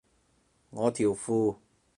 [0.71, 1.57] 我條褲